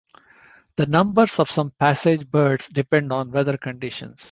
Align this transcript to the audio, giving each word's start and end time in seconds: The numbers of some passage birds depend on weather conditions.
The 0.77 0.87
numbers 0.87 1.39
of 1.39 1.51
some 1.51 1.69
passage 1.69 2.27
birds 2.27 2.67
depend 2.69 3.13
on 3.13 3.29
weather 3.29 3.55
conditions. 3.57 4.19